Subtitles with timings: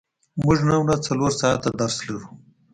[0.43, 2.19] موږ نن ورځ څلور ساعته درس لرو.